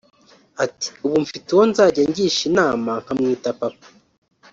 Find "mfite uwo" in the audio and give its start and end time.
1.23-1.63